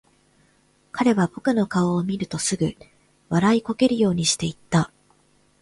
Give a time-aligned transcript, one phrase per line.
[0.91, 2.73] 彼は僕の顔を見るとすぐ、
[3.29, 4.91] 笑いこけるようにして言った。